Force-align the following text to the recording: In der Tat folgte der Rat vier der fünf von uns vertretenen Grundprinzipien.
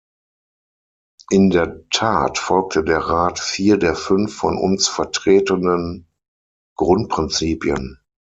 In 1.29 1.51
der 1.51 1.87
Tat 1.91 2.39
folgte 2.39 2.83
der 2.83 2.97
Rat 3.01 3.37
vier 3.39 3.77
der 3.77 3.95
fünf 3.95 4.33
von 4.35 4.57
uns 4.57 4.87
vertretenen 4.87 6.07
Grundprinzipien. 6.75 7.99